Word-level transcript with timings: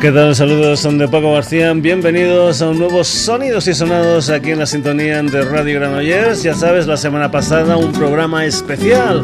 ¿Qué 0.00 0.10
tal? 0.10 0.34
Saludos, 0.34 0.80
son 0.80 0.96
de 0.96 1.06
Paco 1.08 1.34
García. 1.34 1.70
Bienvenidos 1.74 2.62
a 2.62 2.70
un 2.70 2.78
nuevo 2.78 3.04
Sonidos 3.04 3.68
y 3.68 3.74
Sonados 3.74 4.30
aquí 4.30 4.52
en 4.52 4.60
la 4.60 4.64
sintonía 4.64 5.22
de 5.22 5.42
Radio 5.42 5.78
Granollers. 5.78 6.42
Ya 6.42 6.54
sabes, 6.54 6.86
la 6.86 6.96
semana 6.96 7.30
pasada 7.30 7.76
un 7.76 7.92
programa 7.92 8.46
especial, 8.46 9.20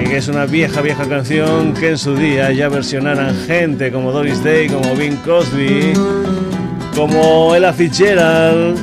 y 0.00 0.04
que 0.08 0.16
es 0.16 0.28
una 0.28 0.46
vieja, 0.46 0.80
vieja 0.80 1.06
canción 1.06 1.74
que 1.74 1.90
en 1.90 1.98
su 1.98 2.16
día 2.16 2.52
ya 2.52 2.68
versionaran 2.68 3.34
gente 3.46 3.92
como 3.92 4.12
Doris 4.12 4.42
Day, 4.42 4.68
como 4.68 4.94
Bing 4.94 5.16
Crosby, 5.16 5.92
como 6.96 7.54
Ella 7.54 7.72
Fitzgerald 7.72 8.78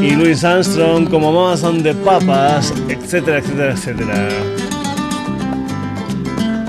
y 0.00 0.12
Louis 0.12 0.44
Armstrong, 0.44 1.08
como 1.08 1.32
Mamas 1.32 1.64
and 1.64 1.82
the 1.82 1.94
Papas, 1.94 2.72
etcétera, 2.88 3.38
etcétera, 3.38 3.72
etcétera. 3.72 4.28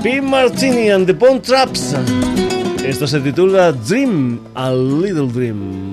Pete 0.02 0.22
Martini 0.22 0.90
and 0.90 1.06
the 1.06 1.12
Bone 1.12 1.40
Traps. 1.40 1.94
Esto 2.84 3.06
se 3.06 3.20
titula 3.20 3.72
Dream 3.72 4.40
a 4.54 4.70
Little 4.70 5.28
Dream. 5.28 5.87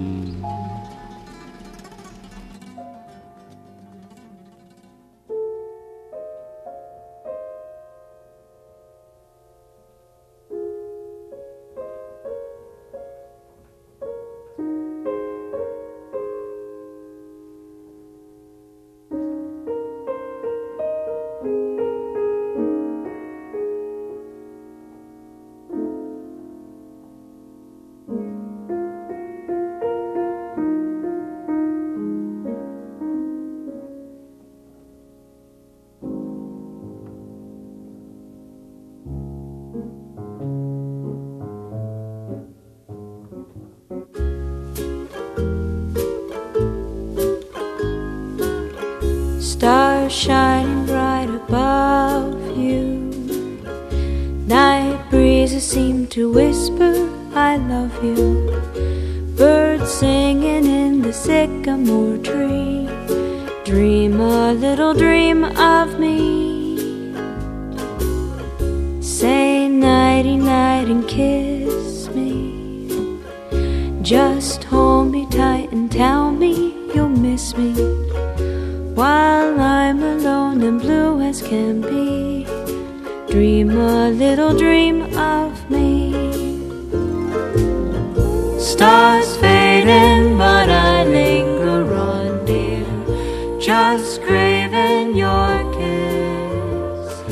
Just 93.66 94.22
craving 94.22 95.16
your 95.16 95.58
kiss. 95.74 97.24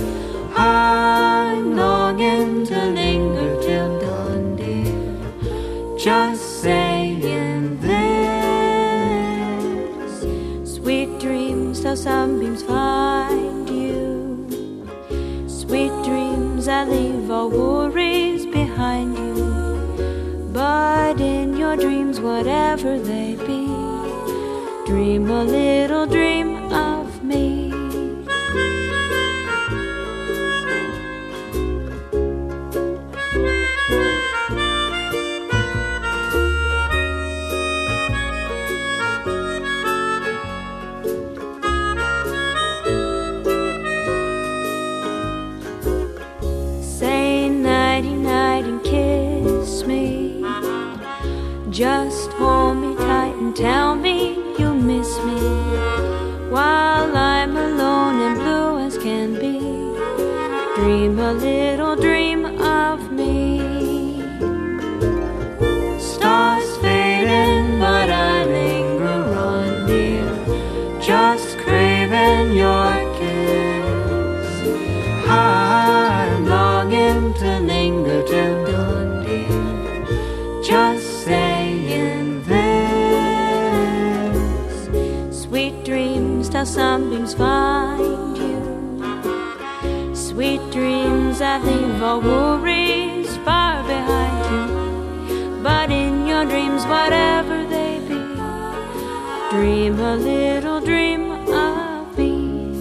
I'm 0.57 1.75
longing 1.75 2.65
to 2.65 2.85
linger 2.87 3.61
till 3.61 3.99
dawn, 3.99 4.55
dear, 4.55 5.15
just 5.95 6.63
saying 6.63 7.79
this. 7.81 9.13
Sweet 10.75 11.19
dreams 11.19 11.81
till 11.81 11.95
sunbeams 11.95 12.63
find 12.63 13.69
you. 13.69 14.47
Sweet 15.47 15.93
dreams 16.03 16.65
that 16.65 16.89
leave 16.89 17.29
all 17.29 17.51
worries 17.51 18.47
behind 18.47 19.15
you. 19.19 19.35
But 20.51 21.21
in 21.21 21.55
your 21.55 21.75
dreams, 21.75 22.19
whatever 22.19 22.97
they 22.97 23.35
dream 25.03 25.29
a 25.29 25.43
little 25.43 26.05
dream 26.05 26.52
a 100.13 100.15
little 100.15 100.79
dream 100.79 101.31
of 101.31 102.15
me. 102.19 102.77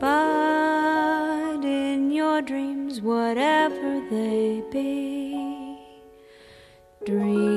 But 0.00 1.62
in 1.62 2.10
your 2.10 2.40
dreams, 2.40 3.02
whatever 3.02 4.00
they 4.10 4.62
be, 4.72 5.76
dream 7.04 7.51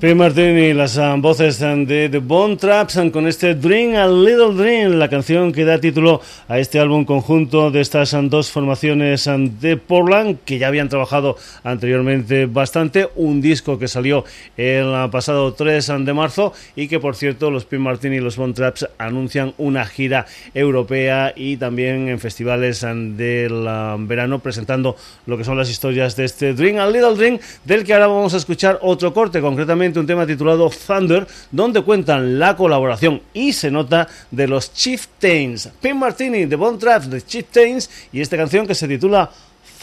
P. 0.00 0.14
Martin 0.14 0.56
y 0.56 0.72
las 0.74 0.96
um, 0.96 1.20
voces 1.20 1.60
um, 1.60 1.84
de 1.84 2.08
The 2.08 2.18
Bone 2.18 2.54
Traps 2.54 2.94
um, 2.98 3.10
con 3.10 3.26
este 3.26 3.56
Dream 3.56 3.96
a 3.96 4.06
Little 4.06 4.54
Dream, 4.54 4.92
la 4.92 5.08
canción 5.08 5.50
que 5.50 5.64
da 5.64 5.80
título 5.80 6.20
a 6.46 6.60
este 6.60 6.78
álbum 6.78 7.04
conjunto 7.04 7.72
de 7.72 7.80
estas 7.80 8.14
dos 8.30 8.52
formaciones 8.52 9.28
de 9.60 9.76
Portland 9.76 10.38
que 10.44 10.58
ya 10.58 10.68
habían 10.68 10.88
trabajado 10.88 11.36
anteriormente 11.64 12.46
bastante. 12.46 13.08
Un 13.16 13.40
disco 13.40 13.76
que 13.76 13.88
salió 13.88 14.24
el 14.56 15.10
pasado 15.10 15.54
3 15.54 16.04
de 16.04 16.14
marzo 16.14 16.52
y 16.76 16.86
que, 16.86 17.00
por 17.00 17.16
cierto, 17.16 17.50
los 17.50 17.64
P. 17.64 17.78
Martin 17.80 18.12
y 18.12 18.20
los 18.20 18.36
Bone 18.36 18.54
Traps 18.54 18.88
anuncian 18.98 19.52
una 19.58 19.84
gira 19.84 20.26
europea 20.54 21.32
y 21.34 21.56
también 21.56 22.08
en 22.08 22.20
festivales 22.20 22.82
del 22.82 23.68
verano 24.06 24.38
presentando 24.38 24.94
lo 25.26 25.36
que 25.36 25.42
son 25.42 25.58
las 25.58 25.68
historias 25.68 26.14
de 26.14 26.24
este 26.24 26.54
Dream 26.54 26.78
a 26.78 26.86
Little 26.86 27.16
Dream, 27.16 27.40
del 27.64 27.82
que 27.82 27.94
ahora 27.94 28.06
vamos 28.06 28.34
a 28.34 28.36
escuchar 28.36 28.78
otro 28.80 29.12
corte, 29.12 29.40
concretamente 29.40 29.87
un 29.96 30.06
tema 30.06 30.26
titulado 30.26 30.70
Thunder, 30.70 31.26
donde 31.50 31.82
cuentan 31.82 32.38
la 32.38 32.56
colaboración 32.56 33.22
y 33.32 33.52
se 33.52 33.70
nota 33.70 34.08
de 34.30 34.46
los 34.46 34.72
Chieftains. 34.74 35.70
Pin 35.80 35.98
Martini 35.98 36.46
de 36.46 36.56
Bond 36.56 36.78
Traps 36.78 37.10
de 37.10 37.22
Chieftains 37.22 37.88
y 38.12 38.20
esta 38.20 38.36
canción 38.36 38.66
que 38.66 38.74
se 38.74 38.88
titula 38.88 39.30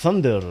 Thunder. 0.01 0.43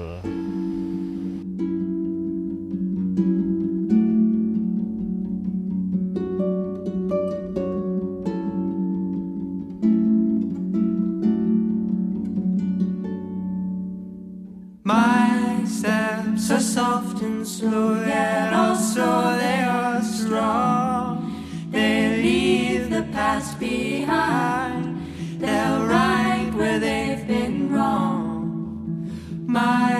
Are 16.34 16.58
soft 16.58 17.22
and 17.22 17.46
slow, 17.46 17.94
yet 18.04 18.52
also 18.52 19.36
they 19.38 19.62
are 19.62 20.02
strong. 20.02 21.42
They 21.70 22.22
leave 22.22 22.90
the 22.90 23.04
past 23.12 23.60
behind, 23.60 25.06
they'll 25.38 25.86
right 25.86 26.50
where 26.54 26.80
they've 26.80 27.24
been 27.26 27.72
wrong. 27.72 29.08
My 29.46 29.90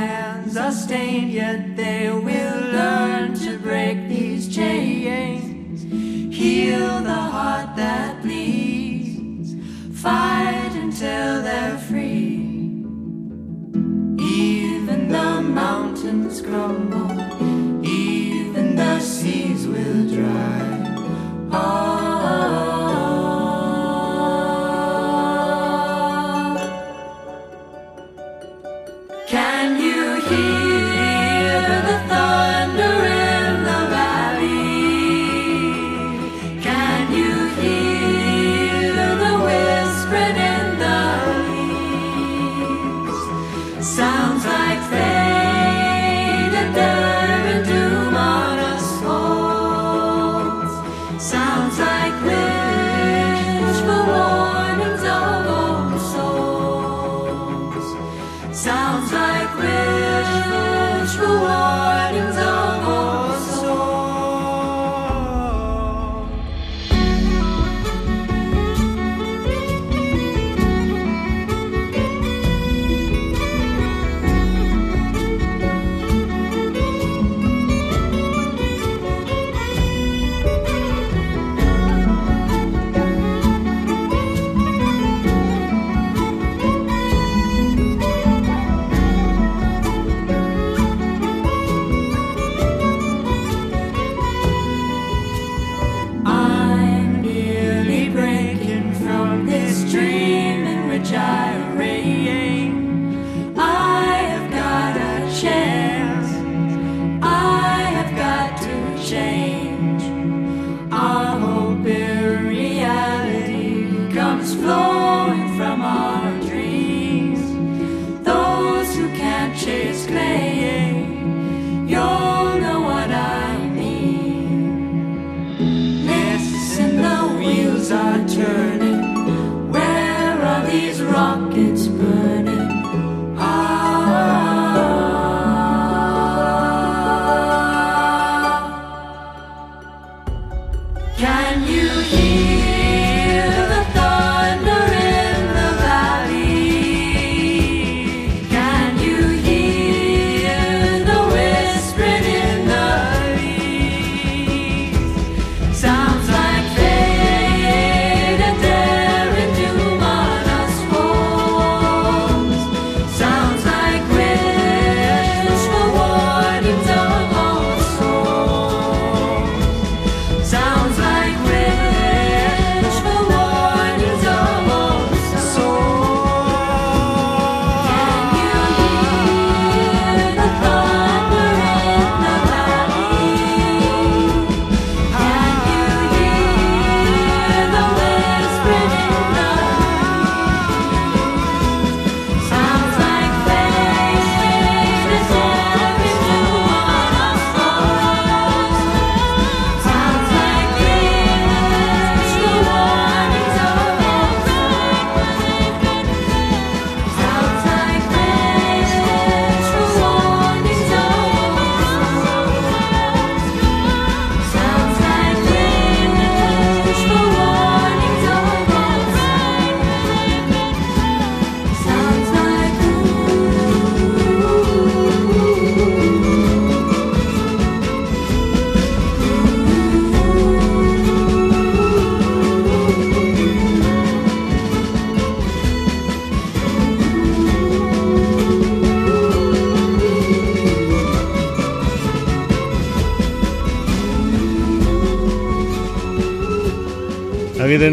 hands 0.00 0.56
are 0.56 0.72
stained, 0.72 1.32
yet 1.32 1.76
they 1.76 2.10
will 2.10 2.60
learn 2.72 3.34
to 3.44 3.58
break 3.58 4.08
these 4.08 4.54
chains. 4.54 5.82
Heal 6.34 7.02
the 7.02 7.22
heart 7.34 7.76
that 7.76 8.22
bleeds, 8.22 9.54
fight 10.00 10.72
until 10.74 11.42
they're 11.42 11.76
free. 11.76 12.33
The 15.14 15.40
mountains 15.40 16.42
crumble, 16.42 17.12
even 17.86 18.74
the 18.74 18.98
seas 18.98 19.64
will 19.64 20.08
dry. 20.08 20.64
Oh. 21.52 22.83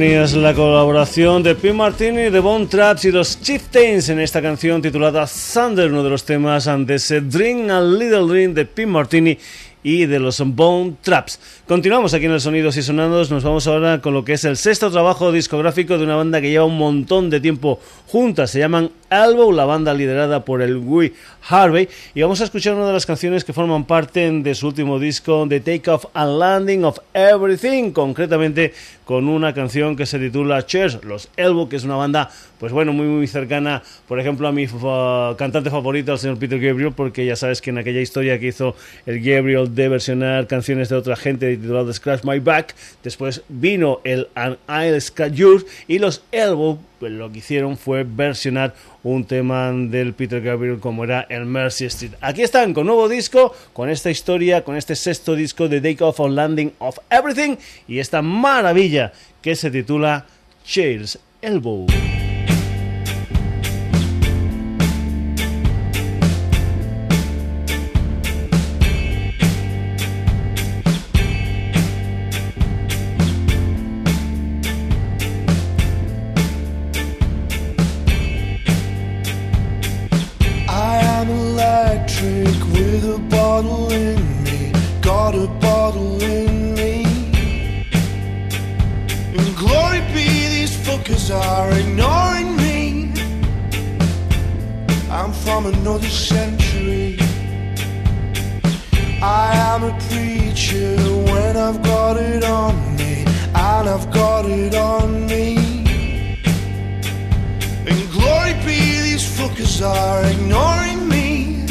Tenías 0.01 0.33
la 0.33 0.55
colaboración 0.55 1.43
de 1.43 1.53
Pim 1.53 1.75
Martini, 1.75 2.31
de 2.31 2.39
Bone 2.39 2.65
Traps 2.65 3.05
y 3.05 3.11
los 3.11 3.39
Chieftains 3.39 4.09
en 4.09 4.19
esta 4.19 4.41
canción 4.41 4.81
titulada 4.81 5.27
Thunder, 5.27 5.91
uno 5.91 6.03
de 6.03 6.09
los 6.09 6.25
temas 6.25 6.65
de 6.65 6.95
ese 6.95 7.21
Dream 7.21 7.69
a 7.69 7.79
Little 7.79 8.25
Dream 8.25 8.51
de 8.55 8.65
Pim 8.65 8.89
Martini 8.89 9.37
y 9.83 10.05
de 10.05 10.19
los 10.19 10.39
Bone 10.45 10.95
Traps. 11.01 11.39
Continuamos 11.67 12.13
aquí 12.13 12.25
en 12.25 12.31
el 12.31 12.41
Sonidos 12.41 12.77
y 12.77 12.83
Sonados, 12.83 13.31
nos 13.31 13.43
vamos 13.43 13.67
ahora 13.67 14.01
con 14.01 14.13
lo 14.13 14.23
que 14.23 14.33
es 14.33 14.43
el 14.45 14.57
sexto 14.57 14.91
trabajo 14.91 15.31
discográfico 15.31 15.97
de 15.97 16.03
una 16.03 16.15
banda 16.15 16.41
que 16.41 16.49
lleva 16.49 16.65
un 16.65 16.77
montón 16.77 17.29
de 17.29 17.39
tiempo 17.39 17.79
juntas, 18.07 18.51
se 18.51 18.59
llaman 18.59 18.91
Elbow, 19.09 19.51
la 19.51 19.65
banda 19.65 19.93
liderada 19.93 20.45
por 20.45 20.61
el 20.61 20.79
Guy 20.79 21.13
Harvey, 21.47 21.89
y 22.13 22.21
vamos 22.21 22.41
a 22.41 22.43
escuchar 22.43 22.75
una 22.75 22.87
de 22.87 22.93
las 22.93 23.05
canciones 23.05 23.43
que 23.43 23.53
forman 23.53 23.85
parte 23.85 24.29
de 24.31 24.55
su 24.55 24.67
último 24.67 24.99
disco, 24.99 25.45
The 25.47 25.59
Take 25.61 25.89
Off 25.89 26.05
and 26.13 26.39
Landing 26.39 26.83
of 26.83 26.99
Everything, 27.13 27.91
concretamente 27.91 28.73
con 29.05 29.27
una 29.27 29.53
canción 29.53 29.95
que 29.95 30.05
se 30.05 30.19
titula 30.19 30.65
Cheers, 30.65 31.03
los 31.03 31.29
Elbow, 31.35 31.67
que 31.67 31.75
es 31.75 31.83
una 31.83 31.95
banda, 31.95 32.29
pues 32.59 32.71
bueno, 32.71 32.93
muy 32.93 33.07
muy 33.07 33.27
cercana, 33.27 33.83
por 34.07 34.19
ejemplo, 34.19 34.47
a 34.47 34.51
mi 34.51 34.67
cantante 35.37 35.69
favorito, 35.69 36.13
al 36.13 36.19
señor 36.19 36.37
Peter 36.37 36.59
Gabriel, 36.59 36.93
porque 36.95 37.25
ya 37.25 37.35
sabes 37.35 37.61
que 37.61 37.71
en 37.71 37.79
aquella 37.79 37.99
historia 37.99 38.39
que 38.39 38.47
hizo 38.47 38.75
el 39.05 39.19
Gabriel 39.21 39.70
de 39.75 39.89
versionar 39.89 40.47
canciones 40.47 40.89
de 40.89 40.95
otra 40.95 41.15
gente 41.15 41.55
titulado 41.55 41.91
Scratch 41.93 42.23
My 42.23 42.39
Back. 42.39 42.75
Después 43.03 43.43
vino 43.49 43.99
el 44.03 44.27
An 44.35 44.57
I'll 44.67 45.01
Scratch 45.01 45.33
Yours 45.33 45.65
y 45.87 45.99
los 45.99 46.23
Elbow 46.31 46.79
pues 47.01 47.11
lo 47.11 47.31
que 47.31 47.39
hicieron 47.39 47.77
fue 47.77 48.03
versionar 48.03 48.75
un 49.01 49.25
tema 49.25 49.71
del 49.71 50.13
Peter 50.13 50.39
Gabriel 50.39 50.79
como 50.79 51.03
era 51.03 51.25
el 51.29 51.47
Mercy 51.47 51.85
Street. 51.85 52.11
Aquí 52.21 52.43
están 52.43 52.75
con 52.75 52.85
nuevo 52.85 53.09
disco, 53.09 53.55
con 53.73 53.89
esta 53.89 54.11
historia, 54.11 54.63
con 54.63 54.75
este 54.75 54.95
sexto 54.95 55.33
disco 55.33 55.67
de 55.67 55.81
Take 55.81 56.03
Off 56.03 56.19
on 56.19 56.35
Landing 56.35 56.73
of 56.77 56.99
Everything 57.09 57.55
y 57.87 57.97
esta 57.97 58.21
maravilla 58.21 59.13
que 59.41 59.55
se 59.55 59.71
titula 59.71 60.27
Cheers 60.63 61.17
Elbow. 61.41 61.87
Are 109.83 110.23
ignoring 110.25 111.07
me. 111.09 111.65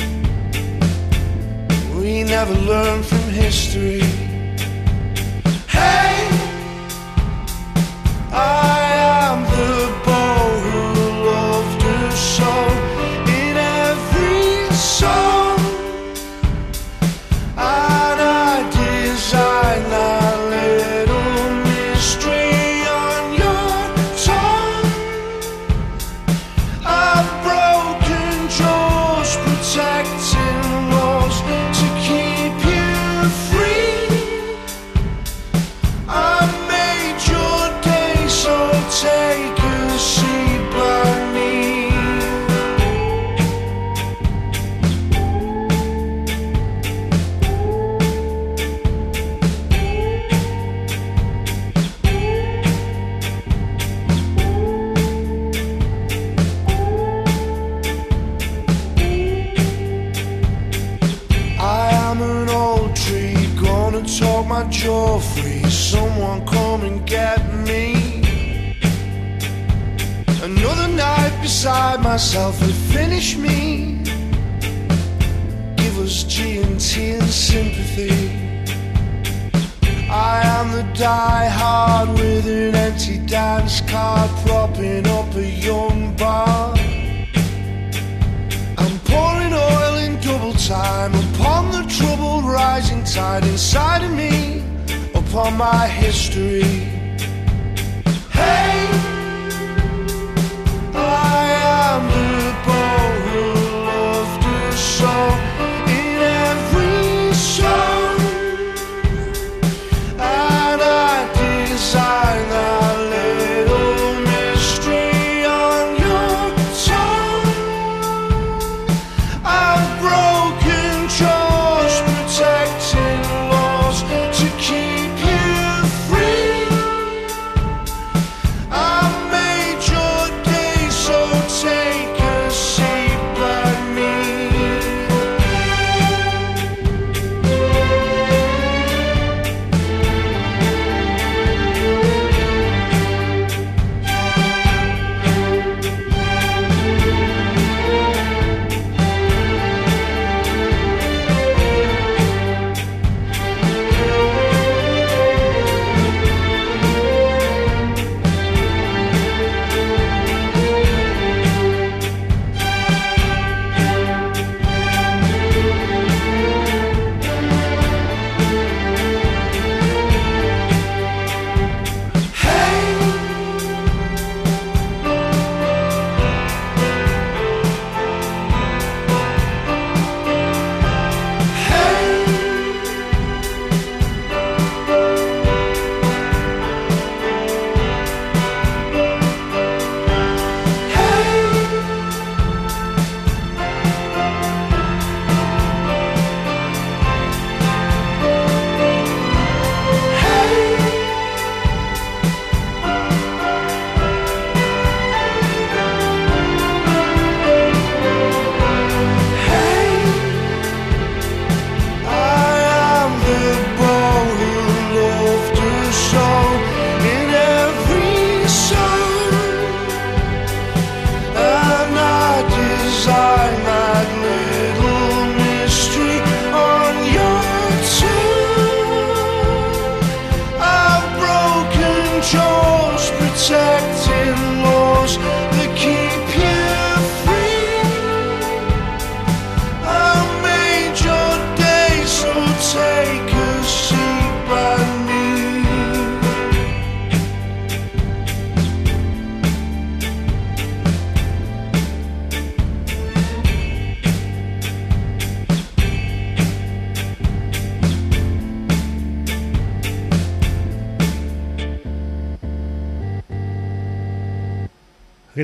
We 1.95 2.25
never 2.25 2.55
learn 2.55 3.03
from 3.03 3.19
history. 3.31 4.10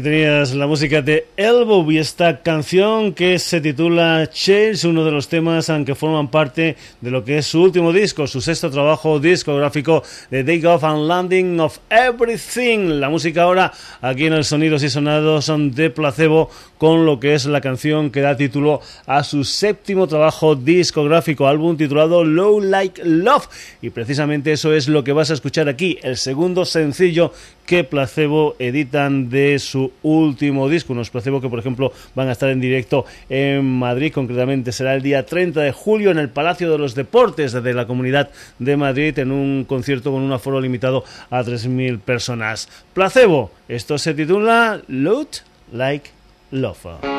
Tenías 0.02 0.54
la 0.54 0.66
música 0.66 1.00
de 1.00 1.28
Elbow 1.38 1.90
y 1.90 1.96
esta 1.96 2.42
canción 2.42 3.14
que 3.14 3.38
se 3.38 3.62
titula 3.62 4.28
Chase, 4.30 4.86
uno 4.86 5.04
de 5.04 5.10
los 5.10 5.28
temas 5.28 5.72
que 5.86 5.94
forman 5.94 6.28
parte 6.28 6.76
de 7.00 7.10
lo 7.10 7.24
que 7.24 7.38
es 7.38 7.46
su 7.46 7.62
último 7.62 7.94
disco, 7.94 8.26
su 8.26 8.42
sexto 8.42 8.70
trabajo 8.70 9.18
discográfico 9.18 10.02
de 10.30 10.44
Take 10.44 10.66
Off 10.66 10.84
and 10.84 11.08
Landing 11.08 11.60
of 11.60 11.78
Everything. 11.88 13.00
La 13.00 13.08
música 13.08 13.44
ahora 13.44 13.72
aquí 14.02 14.26
en 14.26 14.34
el 14.34 14.44
Sonidos 14.44 14.82
y 14.82 14.90
Sonados 14.90 15.46
son 15.46 15.74
de 15.74 15.88
placebo 15.88 16.50
con 16.76 17.06
lo 17.06 17.18
que 17.18 17.34
es 17.34 17.46
la 17.46 17.62
canción 17.62 18.10
que 18.10 18.20
da 18.20 18.36
título 18.36 18.82
a 19.06 19.24
su 19.24 19.44
séptimo 19.44 20.06
trabajo 20.06 20.56
discográfico, 20.56 21.48
álbum 21.48 21.76
titulado 21.76 22.22
Low 22.22 22.60
Like 22.60 23.02
Love. 23.02 23.48
Y 23.80 23.90
precisamente 23.90 24.52
eso 24.52 24.74
es 24.74 24.88
lo 24.88 25.02
que 25.04 25.12
vas 25.12 25.30
a 25.30 25.34
escuchar 25.34 25.70
aquí, 25.70 25.98
el 26.02 26.18
segundo 26.18 26.66
sencillo 26.66 27.32
que 27.66 27.84
Placebo 27.84 28.56
editan 28.58 29.28
de 29.28 29.58
su 29.58 29.92
último 30.02 30.68
disco. 30.68 30.92
Unos 30.92 31.10
Placebo 31.10 31.40
que, 31.40 31.48
por 31.48 31.58
ejemplo, 31.58 31.92
van 32.14 32.28
a 32.28 32.32
estar 32.32 32.48
en 32.48 32.60
directo 32.60 33.04
en 33.28 33.64
Madrid. 33.78 34.12
Concretamente 34.12 34.72
será 34.72 34.94
el 34.94 35.02
día 35.02 35.26
30 35.26 35.60
de 35.60 35.72
julio 35.72 36.10
en 36.10 36.18
el 36.18 36.30
Palacio 36.30 36.70
de 36.70 36.78
los 36.78 36.94
Deportes 36.94 37.52
de 37.52 37.74
la 37.74 37.86
Comunidad 37.86 38.30
de 38.58 38.76
Madrid 38.76 39.18
en 39.18 39.32
un 39.32 39.64
concierto 39.64 40.12
con 40.12 40.22
un 40.22 40.32
aforo 40.32 40.60
limitado 40.60 41.04
a 41.30 41.42
3.000 41.42 42.00
personas. 42.00 42.68
Placebo, 42.94 43.50
esto 43.68 43.98
se 43.98 44.14
titula 44.14 44.80
Load 44.88 45.28
Like. 45.72 46.10
Love 46.52 47.15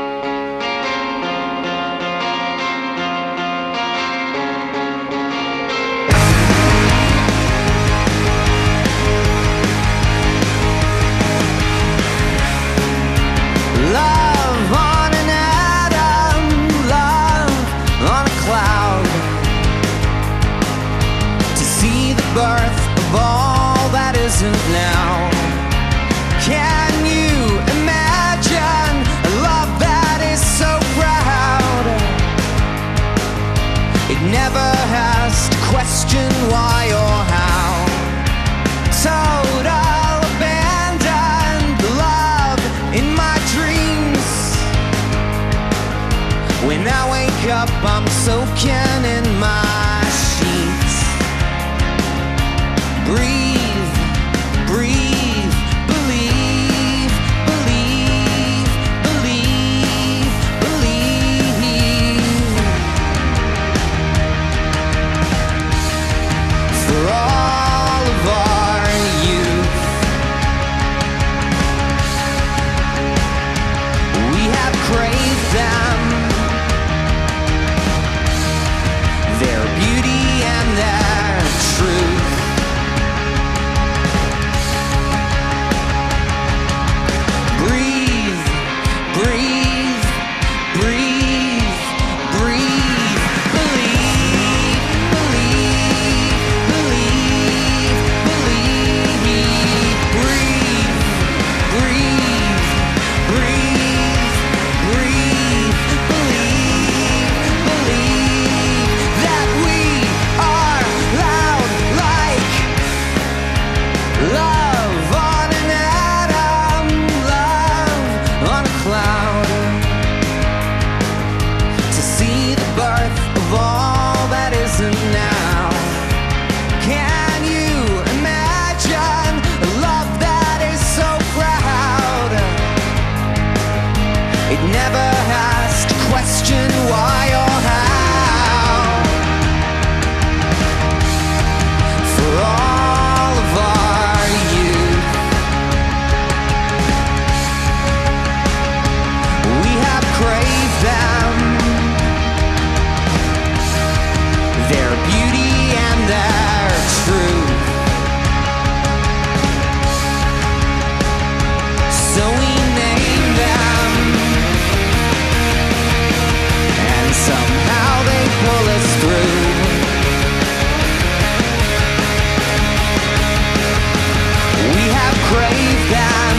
We 174.75 174.81
have 174.99 175.17
craved 175.29 175.87
them. 175.95 176.37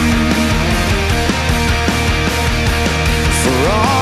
For 3.41 3.69
all 3.71 3.98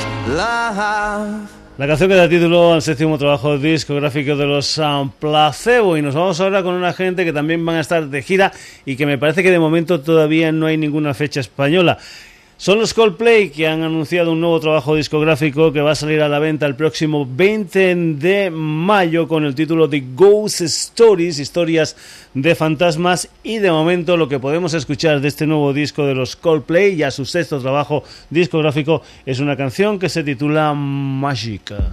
La 1.79 1.87
canción 1.87 2.09
que 2.09 2.17
da 2.17 2.29
título 2.29 2.73
al 2.73 2.83
séptimo 2.83 3.17
trabajo 3.19 3.57
discográfico 3.57 4.35
de 4.35 4.45
los 4.45 4.81
Placebo 5.21 5.97
y 5.97 6.03
nos 6.03 6.17
vamos 6.17 6.41
ahora 6.41 6.65
con 6.65 6.75
una 6.75 6.93
gente 6.93 7.25
que 7.25 7.33
también 7.33 7.65
van 7.65 7.77
a 7.77 7.81
estar 7.81 8.09
de 8.09 8.21
gira 8.21 8.51
y 8.85 8.97
que 8.97 9.07
me 9.07 9.17
parece 9.17 9.45
que 9.45 9.53
de 9.53 9.61
momento 9.61 10.01
todavía 10.01 10.51
no 10.51 10.67
hay 10.67 10.77
ninguna 10.77 11.15
fecha 11.15 11.39
española. 11.39 11.99
Son 12.65 12.79
los 12.79 12.95
Coldplay 12.95 13.51
que 13.51 13.69
han 13.69 13.83
anunciado 13.83 14.33
un 14.33 14.41
nuevo 14.41 14.59
trabajo 14.59 14.97
discográfico 14.97 15.71
que 15.71 15.83
va 15.83 15.91
a 15.91 15.95
salir 15.95 16.23
a 16.23 16.31
la 16.31 16.39
venta 16.39 16.65
el 16.65 16.77
próximo 16.77 17.29
20 17.31 17.95
de 18.15 18.51
mayo 18.51 19.29
con 19.29 19.45
el 19.45 19.55
título 19.55 19.87
de 19.87 20.03
Ghost 20.15 20.63
Stories, 20.63 21.39
historias 21.39 21.95
de 22.33 22.55
fantasmas 22.55 23.29
y 23.43 23.59
de 23.59 23.71
momento 23.71 24.17
lo 24.17 24.31
que 24.31 24.39
podemos 24.39 24.73
escuchar 24.73 25.21
de 25.21 25.29
este 25.29 25.47
nuevo 25.47 25.75
disco 25.75 26.07
de 26.07 26.15
los 26.15 26.37
Coldplay, 26.37 26.97
ya 26.97 27.11
su 27.11 27.27
sexto 27.27 27.61
trabajo 27.61 28.03
discográfico, 28.31 29.03
es 29.27 29.41
una 29.41 29.59
canción 29.59 29.99
que 29.99 30.09
se 30.09 30.25
titula 30.25 30.73
Magica. 30.73 31.93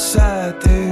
sad 0.00 0.58
day. 0.60 0.89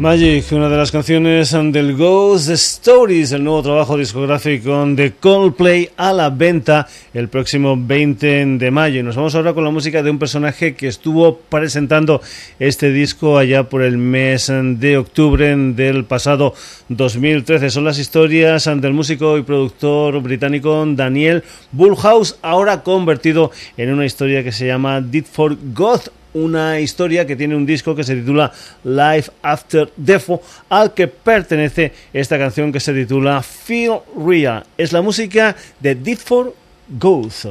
Magic, 0.00 0.50
una 0.52 0.70
de 0.70 0.78
las 0.78 0.90
canciones 0.90 1.52
del 1.52 1.94
Ghost 1.94 2.48
Stories, 2.48 3.32
el 3.32 3.44
nuevo 3.44 3.62
trabajo 3.62 3.98
discográfico 3.98 4.86
de 4.86 5.12
Coldplay 5.12 5.90
a 5.94 6.14
la 6.14 6.30
venta 6.30 6.88
el 7.12 7.28
próximo 7.28 7.76
20 7.78 8.46
de 8.46 8.70
mayo. 8.70 9.00
Y 9.00 9.02
nos 9.02 9.16
vamos 9.16 9.34
ahora 9.34 9.52
con 9.52 9.62
la 9.62 9.70
música 9.70 10.02
de 10.02 10.10
un 10.10 10.18
personaje 10.18 10.74
que 10.74 10.88
estuvo 10.88 11.36
presentando 11.36 12.22
este 12.58 12.90
disco 12.92 13.36
allá 13.36 13.64
por 13.64 13.82
el 13.82 13.98
mes 13.98 14.50
de 14.50 14.96
octubre 14.96 15.54
del 15.54 16.06
pasado 16.06 16.54
2013. 16.88 17.68
Son 17.68 17.84
las 17.84 17.98
historias 17.98 18.64
del 18.64 18.94
músico 18.94 19.36
y 19.36 19.42
productor 19.42 20.22
británico 20.22 20.82
Daniel 20.88 21.44
Bullhouse, 21.72 22.38
ahora 22.40 22.82
convertido 22.82 23.50
en 23.76 23.92
una 23.92 24.06
historia 24.06 24.42
que 24.42 24.50
se 24.50 24.66
llama 24.66 25.02
Did 25.02 25.26
for 25.26 25.58
God 25.74 26.00
una 26.34 26.80
historia 26.80 27.26
que 27.26 27.36
tiene 27.36 27.56
un 27.56 27.66
disco 27.66 27.94
que 27.94 28.04
se 28.04 28.16
titula 28.16 28.52
Life 28.84 29.30
After 29.42 29.90
Defo, 29.96 30.42
al 30.68 30.94
que 30.94 31.08
pertenece 31.08 31.92
esta 32.12 32.38
canción 32.38 32.72
que 32.72 32.80
se 32.80 32.92
titula 32.92 33.42
Feel 33.42 34.00
Real. 34.16 34.64
Es 34.76 34.92
la 34.92 35.02
música 35.02 35.56
de 35.80 35.94
Deep 35.94 36.18
for 36.18 36.54
Ghost. 36.88 37.46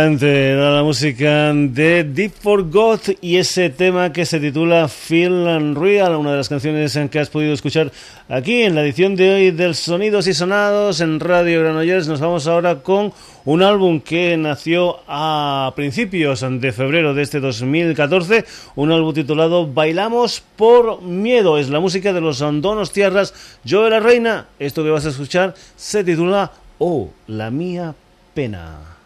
Elegante 0.00 0.52
era 0.52 0.70
la 0.70 0.82
música 0.82 1.52
de 1.52 2.04
Deep 2.04 2.32
for 2.40 2.70
God 2.70 3.00
y 3.20 3.36
ese 3.36 3.68
tema 3.68 4.10
que 4.14 4.24
se 4.24 4.40
titula 4.40 4.88
Feel 4.88 5.30
Unreal, 5.30 6.16
una 6.16 6.30
de 6.30 6.38
las 6.38 6.48
canciones 6.48 6.98
que 7.10 7.18
has 7.18 7.28
podido 7.28 7.52
escuchar 7.52 7.92
aquí 8.26 8.62
en 8.62 8.74
la 8.74 8.80
edición 8.80 9.14
de 9.14 9.30
hoy 9.30 9.50
del 9.50 9.74
Sonidos 9.74 10.26
y 10.26 10.32
Sonados 10.32 11.02
en 11.02 11.20
Radio 11.20 11.60
Granollers. 11.60 12.08
Nos 12.08 12.18
vamos 12.18 12.46
ahora 12.46 12.76
con 12.76 13.12
un 13.44 13.62
álbum 13.62 14.00
que 14.00 14.38
nació 14.38 15.00
a 15.06 15.70
principios 15.76 16.46
de 16.48 16.72
febrero 16.72 17.12
de 17.12 17.20
este 17.20 17.38
2014, 17.38 18.46
un 18.76 18.92
álbum 18.92 19.12
titulado 19.12 19.70
Bailamos 19.70 20.42
por 20.56 21.02
Miedo. 21.02 21.58
Es 21.58 21.68
la 21.68 21.80
música 21.80 22.14
de 22.14 22.22
los 22.22 22.40
Andonos 22.40 22.90
Tierras. 22.92 23.34
Yo 23.64 23.86
la 23.90 24.00
reina, 24.00 24.46
esto 24.58 24.82
que 24.82 24.88
vas 24.88 25.04
a 25.04 25.10
escuchar 25.10 25.54
se 25.76 26.02
titula 26.04 26.52
Oh, 26.78 27.10
la 27.26 27.50
mía 27.50 27.94
pena. 28.32 28.99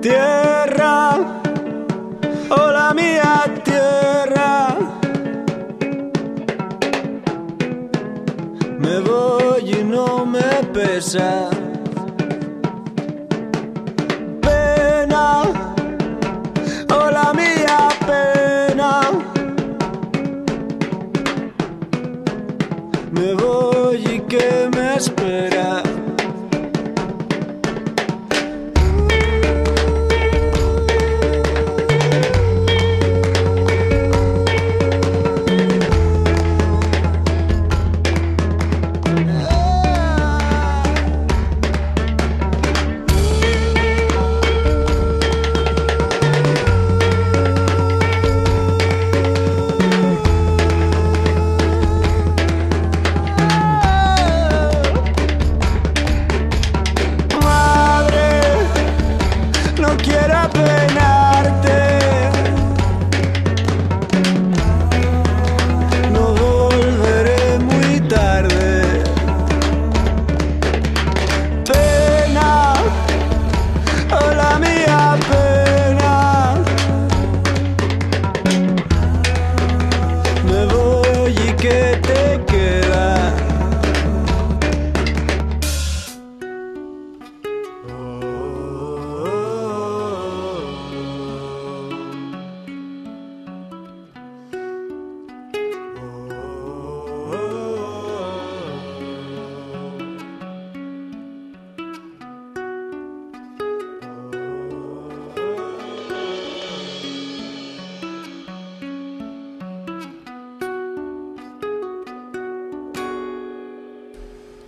Tierra, 0.00 1.18
hola 2.48 2.94
mía 2.94 3.44
tierra. 3.62 4.74
Me 8.78 8.98
voy 9.00 9.70
y 9.78 9.84
no 9.84 10.24
me 10.24 10.40
pesa. 10.72 11.49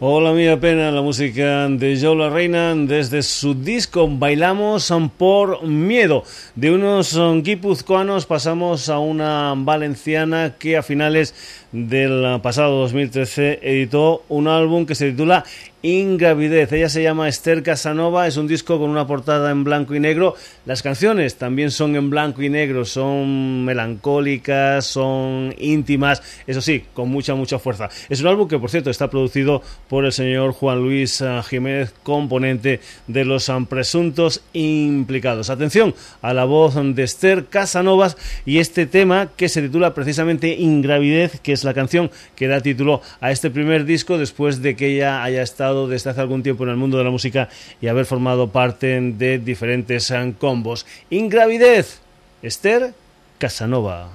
Hola 0.05 0.32
mía 0.32 0.59
pena, 0.59 0.90
la 0.90 1.00
música 1.00 1.68
de 1.68 1.96
Joe 1.96 2.16
La 2.16 2.28
Reina 2.28 2.74
desde 2.74 3.22
su 3.22 3.55
disco 3.55 4.09
Bailamos 4.11 4.92
por 5.16 5.64
Miedo. 5.64 6.24
De 6.57 6.72
unos 6.72 7.16
guipuzcoanos 7.44 8.26
pasamos 8.26 8.88
a 8.88 8.98
una 8.98 9.55
valenciana 9.57 10.57
que 10.59 10.76
a 10.76 10.82
finales 10.82 11.36
del 11.70 12.40
pasado 12.42 12.80
2013 12.80 13.61
editó 13.62 14.24
un 14.28 14.48
álbum 14.48 14.86
que 14.86 14.96
se 14.96 15.12
titula 15.12 15.44
Ingravidez. 15.83 16.72
Ella 16.72 16.89
se 16.89 17.03
llama 17.03 17.28
Esther 17.28 17.64
Casanova, 17.64 18.28
es 18.28 18.37
un 18.37 18.47
disco 18.47 18.78
con 18.78 18.89
una 18.89 19.07
portada 19.07 19.51
en 19.51 19.64
blanco 19.64 19.97
y 19.97 20.01
negro. 20.01 20.37
Las 20.64 20.80
canciones 20.80 21.37
también 21.37 21.72
son 21.72 21.97
en 21.97 22.09
blanco 22.09 22.41
y 22.41 22.49
negro, 22.49 22.85
son 22.85 23.64
melancólicas, 23.64 24.87
son 24.87 25.53
íntimas, 25.59 26.22
eso 26.47 26.61
sí, 26.61 26.85
con 26.95 27.09
mucha, 27.09 27.35
mucha 27.35 27.59
fuerza. 27.59 27.89
Es 28.09 28.20
un 28.20 28.28
álbum 28.28 28.47
que, 28.47 28.61
por 28.61 28.70
cierto, 28.70 28.91
está 28.91 29.11
producido 29.11 29.61
por 29.89 30.05
el 30.05 30.12
señor 30.12 30.53
Juan 30.53 30.78
Luis 30.78 31.20
ah, 31.20 31.43
Jiménez, 31.43 31.93
componente 32.05 32.80
de 33.09 33.24
los 33.24 33.49
ah, 33.49 33.59
presuntos 33.68 34.43
implicados. 34.53 35.51
Atención 35.51 35.97
a 36.20 36.33
la 36.33 36.45
voz 36.45 36.76
de 36.76 37.03
Esther 37.03 37.47
Casanovas 37.47 38.16
y 38.47 38.59
este 38.59 38.87
tema 38.87 39.30
que 39.37 39.49
se 39.49 39.62
titula 39.62 39.95
precisamente 39.95 40.55
Ingravidez, 40.55 41.41
que 41.41 41.53
es 41.53 41.64
la 41.64 41.74
canción 41.74 42.11
que 42.37 42.47
da 42.47 42.61
título 42.61 43.03
a 43.20 43.33
este 43.33 43.51
primer 43.51 43.85
disco 43.85 44.16
después 44.16 44.62
de 44.62 44.76
que 44.76 44.95
ella 44.95 45.24
haya 45.24 45.43
estado 45.43 45.72
desde 45.89 46.11
hace 46.11 46.20
algún 46.20 46.43
tiempo 46.43 46.64
en 46.64 46.70
el 46.70 46.77
mundo 46.77 46.99
de 46.99 47.05
la 47.05 47.11
música 47.11 47.49
y 47.81 47.89
haber 47.89 48.07
formado 48.07 48.51
parte 48.51 49.01
de 49.01 49.39
diferentes 49.39 50.11
eh, 50.11 50.35
combos. 50.39 50.87
Ingravidez, 51.11 52.01
Esther 52.43 52.95
Casanova. 53.39 54.11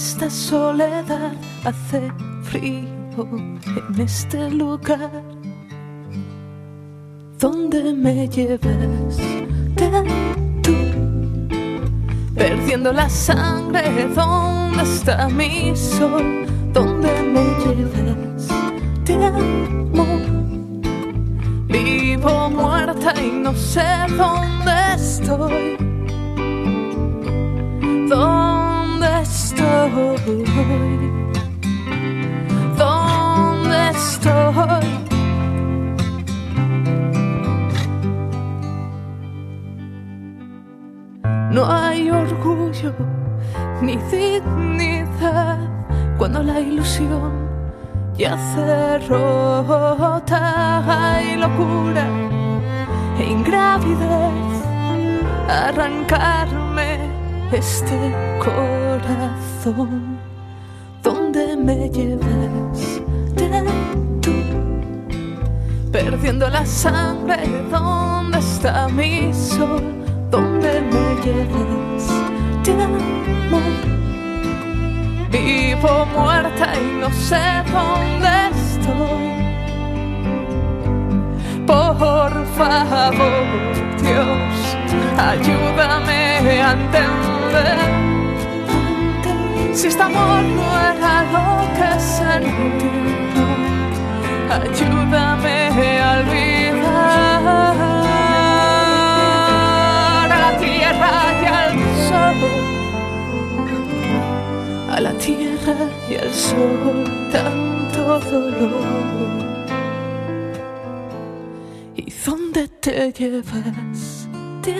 Esta 0.00 0.30
soledad, 0.30 1.32
hace 1.62 2.00
frío 2.42 3.28
en 3.76 4.00
este 4.00 4.50
lugar. 4.50 5.10
Donde 7.38 7.92
me 7.92 8.26
lleves 8.26 9.18
tú, 10.62 10.74
perdiendo 12.34 12.94
la 12.94 13.10
sangre, 13.10 14.08
¿dónde 14.14 14.82
está 14.82 15.28
mi 15.28 15.76
sol? 15.76 16.46
¿Dónde 16.72 17.12
me 17.34 17.44
lleves? 17.62 18.48
Vivo 21.68 22.50
muerta 22.50 23.12
y 23.22 23.30
no 23.32 23.54
sé 23.54 23.84
dónde 24.16 24.94
estoy. 24.94 25.79
¿Dónde? 32.76 33.80
No 41.50 41.66
hay 41.68 42.10
orgullo 42.10 42.92
ni 43.82 43.96
dignidad 43.96 45.58
cuando 46.16 46.42
la 46.42 46.60
ilusión 46.60 47.32
ya 48.16 48.36
se 48.54 48.98
rota. 49.08 50.44
Hay 50.86 51.36
locura 51.36 52.06
e 53.18 53.24
ingravidez 53.30 54.64
arrancar 55.48 56.59
este 57.52 58.14
corazón. 58.38 60.18
Donde 61.02 61.56
me 61.56 61.88
lleves, 61.90 63.02
tú, 64.20 64.32
perdiendo 65.90 66.48
la 66.48 66.64
sangre, 66.64 67.38
¿dónde 67.70 68.38
está 68.38 68.88
mi 68.88 69.32
sol? 69.32 69.82
Donde 70.30 70.80
me 70.80 71.24
lleves, 71.24 72.08
te 72.62 72.72
amo. 72.72 73.60
Vivo 75.30 76.06
muerta 76.14 76.72
y 76.76 77.00
no 77.00 77.10
sé 77.12 77.40
dónde 77.72 78.50
estoy. 78.52 79.30
Por 81.66 82.46
favor, 82.56 83.46
Dios, 84.02 84.76
ayúdame 85.16 86.62
a 86.62 86.72
entender 86.72 87.29
si 89.80 89.86
este 89.88 90.02
amor 90.02 90.42
no 90.42 90.66
era 90.90 91.22
lo 91.34 91.46
que 91.76 91.90
sentí, 92.00 92.90
ayúdame 94.50 95.56
a 96.00 96.02
olvidar 96.18 96.80
a 100.30 100.36
la 100.44 100.50
tierra 100.58 101.12
y 101.40 101.46
al 101.46 101.74
sol, 102.08 102.40
a 104.90 105.00
la 105.00 105.12
tierra 105.14 105.76
y 106.10 106.12
al 106.16 106.32
sol, 106.32 107.28
tanto 107.32 108.20
dolor. 108.30 109.40
¿Y 111.96 112.12
dónde 112.24 112.68
te 112.68 113.12
llevas 113.12 114.28
ti? 114.62 114.74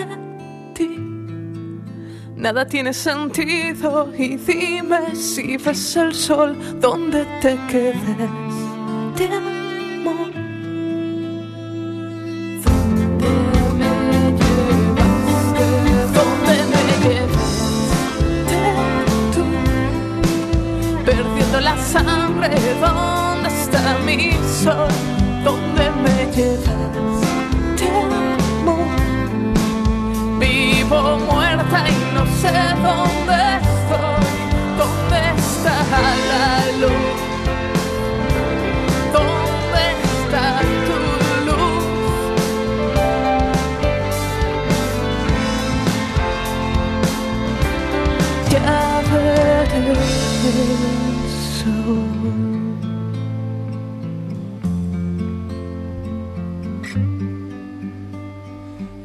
Nada 2.41 2.65
tiene 2.65 2.91
sentido 2.91 4.11
y 4.17 4.35
dime 4.35 5.15
si 5.15 5.57
ves 5.57 5.95
el 5.95 6.15
sol 6.15 6.57
donde 6.79 7.23
te 7.39 7.55
quedes. 7.69 7.93
Te 9.15 9.25
amo. 9.27 10.25
¿Dónde 12.65 13.85
me 14.09 14.23
llevas? 14.39 15.53
¿Dónde 16.17 16.55
me 16.71 16.83
llevas? 17.03 17.53
tú, 19.35 19.43
perdiendo 21.05 21.59
la 21.59 21.77
sangre. 21.77 22.57
¿Dónde 22.81 23.49
está 23.49 23.99
mi 24.03 24.31
sol? 24.63 24.89
¿Dónde 25.43 25.91
me 26.03 26.15
llevas? 26.35 27.21
Te 27.77 27.87
amo. 27.87 28.77
Vivo 30.39 31.19
muerta 31.19 31.50
y 32.41 32.43
sé 32.43 32.51
dónde 32.81 33.50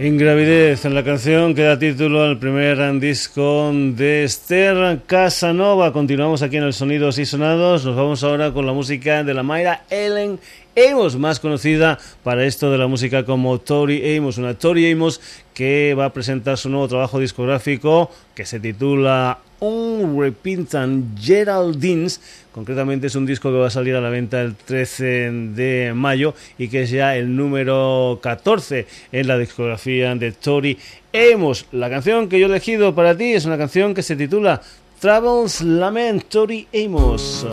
Ingravidez, 0.07 0.85
en 0.85 0.95
la 0.95 1.03
canción 1.03 1.53
que 1.53 1.63
da 1.63 1.81
título 1.81 2.23
al 2.23 2.39
primer 2.39 2.79
disco 3.01 3.73
de 3.75 4.23
Esther 4.23 5.01
Casanova. 5.05 5.93
Continuamos 5.93 6.43
aquí 6.43 6.59
en 6.59 6.63
el 6.63 6.73
Sonidos 6.73 7.19
y 7.19 7.27
Sonados. 7.27 7.85
Nos 7.85 7.97
vamos 7.97 8.23
ahora 8.23 8.53
con 8.53 8.67
la 8.67 8.73
música 8.73 9.25
de 9.25 9.35
la 9.35 9.43
Mayra 9.43 9.83
Ellen 9.91 10.39
Amos, 10.77 11.17
más 11.17 11.41
conocida 11.41 11.99
para 12.23 12.45
esto 12.45 12.71
de 12.71 12.79
la 12.79 12.87
música 12.87 13.25
como 13.25 13.59
Tori 13.59 14.17
Amos, 14.17 14.39
una 14.39 14.55
Tori 14.55 14.93
Amos 14.93 15.21
que 15.53 15.95
va 15.99 16.05
a 16.05 16.13
presentar 16.13 16.57
su 16.57 16.69
nuevo 16.69 16.87
trabajo 16.87 17.19
discográfico 17.19 18.09
que 18.37 18.47
se 18.47 18.61
titula 18.61 19.41
Un 19.61 20.21
Repentant 20.21 21.19
Geraldines. 21.19 22.21
Concretamente 22.53 23.07
es 23.07 23.15
un 23.15 23.27
disco 23.27 23.51
que 23.51 23.59
va 23.59 23.67
a 23.69 23.71
salir 23.71 23.95
a 23.95 24.01
la 24.01 24.11
venta 24.11 24.41
el 24.41 24.55
13 24.55 25.05
de 25.55 25.93
mayo 25.95 26.35
y 26.59 26.69
que 26.69 26.83
es 26.83 26.91
ya 26.91 27.17
el 27.17 27.37
número 27.37 28.19
14 28.23 28.87
en 29.13 29.29
la 29.29 29.39
discografía 29.39 30.15
de 30.15 30.33
Tori 30.33 30.79
Amos. 31.13 31.67
La 31.73 31.91
canción 31.91 32.29
que 32.29 32.39
yo 32.39 32.47
he 32.47 32.51
elegido 32.51 32.95
para 32.95 33.17
ti 33.17 33.33
es 33.33 33.45
una 33.45 33.59
canción 33.59 33.95
que 33.95 34.03
se 34.03 34.17
titula 34.17 34.61
Travels 35.01 35.63
Lament 35.63 36.25
Tori 36.25 36.67
Amos. 36.75 37.47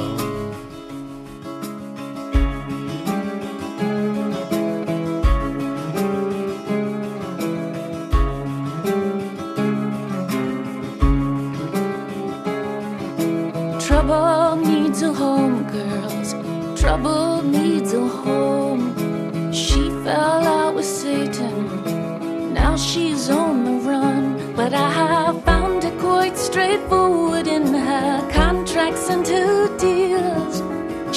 Trouble 16.93 17.41
needs 17.41 17.91
a 17.93 18.07
home. 18.07 19.51
She 19.51 19.89
fell 20.05 20.43
out 20.57 20.75
with 20.75 20.85
Satan, 20.85 22.53
now 22.53 22.75
she's 22.77 23.31
on 23.31 23.63
the 23.65 23.77
run. 23.89 24.53
But 24.55 24.75
I 24.75 24.89
have 24.91 25.43
found 25.43 25.83
it 25.85 25.97
quite 25.97 26.37
straightforward 26.37 27.47
in 27.47 27.73
her 27.73 28.29
contracts 28.31 29.09
and 29.09 29.27
her 29.27 29.75
deals. 29.79 30.61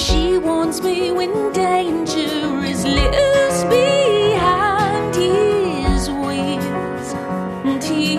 She 0.00 0.38
warns 0.38 0.80
me 0.80 1.12
when 1.12 1.52
danger 1.52 2.64
is 2.72 2.82
loose 2.86 3.62
behind 3.64 5.14
his 5.14 6.08
wheels, 6.08 7.08
and 7.68 7.84
he 7.84 8.16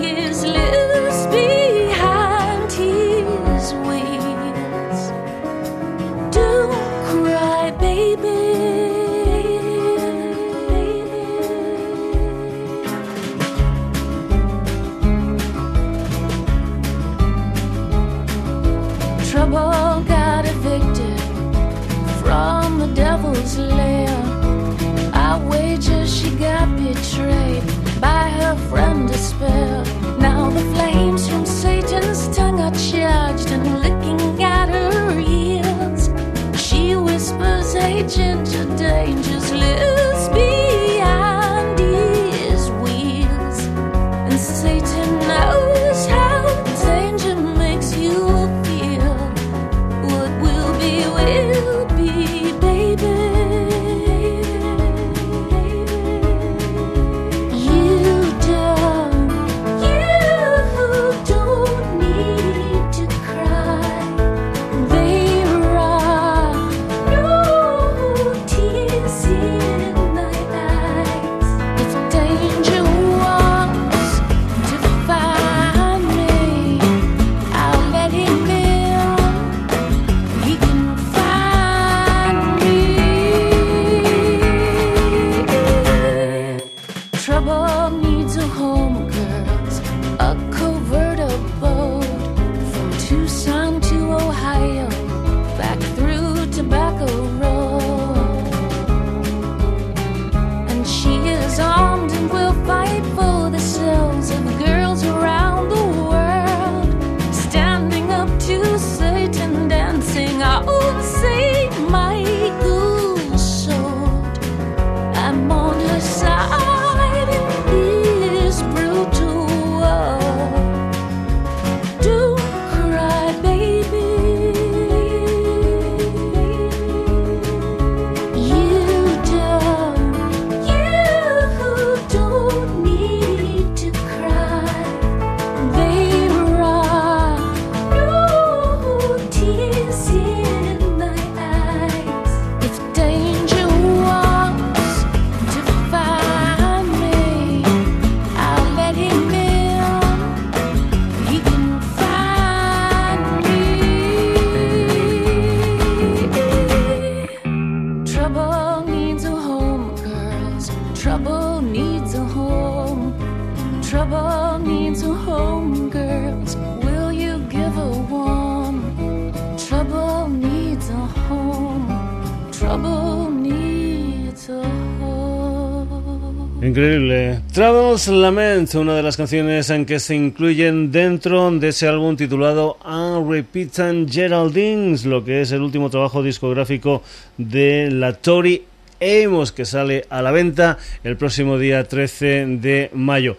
Lament, 178.06 178.76
una 178.76 178.94
de 178.94 179.02
las 179.02 179.18
canciones 179.18 179.72
en 179.72 179.84
que 179.84 180.00
se 180.00 180.14
incluyen 180.14 180.92
dentro 180.92 181.50
de 181.50 181.70
ese 181.70 181.88
álbum 181.88 182.16
titulado 182.16 182.78
Unrepeated 182.86 184.08
Geraldines, 184.08 185.04
lo 185.04 185.26
que 185.26 185.42
es 185.42 185.52
el 185.52 185.64
último 185.64 185.90
trabajo 185.90 186.22
discográfico 186.22 187.02
de 187.40 187.90
la 187.90 188.14
Tori 188.14 188.64
Amos, 189.02 189.52
que 189.52 189.66
sale 189.66 190.06
a 190.12 190.22
la 190.22 190.30
venta 190.30 190.78
el 191.04 191.18
próximo 191.18 191.58
día 191.58 191.88
13 191.88 192.46
de 192.62 192.92
mayo. 192.94 193.36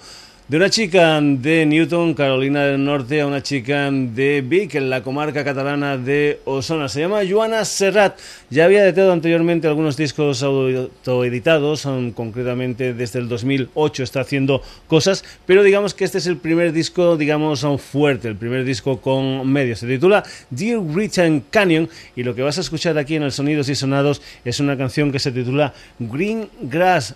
De 0.48 0.56
una 0.56 0.70
chica 0.70 1.20
de 1.20 1.66
Newton, 1.66 2.14
Carolina 2.14 2.64
del 2.64 2.82
Norte, 2.82 3.20
a 3.20 3.26
una 3.26 3.42
chica 3.42 3.90
de 3.90 4.40
Vic, 4.40 4.76
en 4.76 4.88
la 4.88 5.02
comarca 5.02 5.44
catalana 5.44 5.98
de 5.98 6.40
Osona. 6.46 6.88
Se 6.88 7.00
llama 7.00 7.20
Joana 7.28 7.66
Serrat. 7.66 8.18
Ya 8.48 8.64
había 8.64 8.82
editado 8.82 9.12
anteriormente 9.12 9.68
algunos 9.68 9.98
discos 9.98 10.42
autoeditados, 10.42 11.86
concretamente 12.14 12.94
desde 12.94 13.18
el 13.18 13.28
2008 13.28 14.02
está 14.02 14.22
haciendo 14.22 14.62
cosas, 14.86 15.22
pero 15.44 15.62
digamos 15.62 15.92
que 15.92 16.06
este 16.06 16.16
es 16.16 16.26
el 16.26 16.38
primer 16.38 16.72
disco, 16.72 17.18
digamos, 17.18 17.66
fuerte, 17.78 18.28
el 18.28 18.36
primer 18.36 18.64
disco 18.64 19.02
con 19.02 19.46
medios. 19.52 19.80
Se 19.80 19.86
titula 19.86 20.24
Dear 20.48 20.78
Written 20.78 21.44
Canyon 21.50 21.90
y 22.16 22.22
lo 22.22 22.34
que 22.34 22.40
vas 22.40 22.56
a 22.56 22.62
escuchar 22.62 22.96
aquí 22.96 23.16
en 23.16 23.22
el 23.24 23.32
Sonidos 23.32 23.68
y 23.68 23.74
Sonados 23.74 24.22
es 24.46 24.60
una 24.60 24.78
canción 24.78 25.12
que 25.12 25.18
se 25.18 25.30
titula 25.30 25.74
Green 25.98 26.48
Grass. 26.62 27.14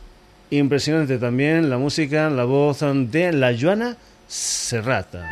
Impresionante 0.52 1.16
también 1.16 1.70
la 1.70 1.78
música, 1.78 2.28
la 2.28 2.44
voz 2.44 2.80
de 2.82 3.32
la 3.32 3.56
Joana 3.58 3.96
Serrata. 4.28 5.26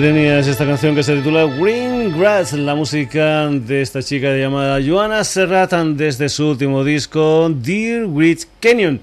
Tenías 0.00 0.46
esta 0.46 0.64
canción 0.64 0.94
que 0.94 1.02
se 1.02 1.14
titula 1.14 1.44
Green 1.44 2.18
Grass, 2.18 2.54
la 2.54 2.74
música 2.74 3.48
de 3.48 3.82
esta 3.82 4.02
chica 4.02 4.34
llamada 4.34 4.80
Joana 4.82 5.22
Serratan 5.24 5.94
desde 5.94 6.30
su 6.30 6.48
último 6.48 6.82
disco 6.82 7.50
Dear 7.50 8.08
Rich 8.08 8.46
Canyon. 8.60 9.02